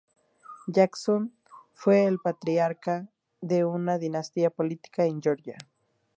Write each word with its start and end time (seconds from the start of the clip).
Jackson 0.65 1.31
fue 1.73 2.05
el 2.05 2.17
patriarca 2.17 3.07
de 3.39 3.65
una 3.65 3.99
dinastía 3.99 4.49
política 4.49 5.05
en 5.05 5.21
Georgia. 5.21 5.57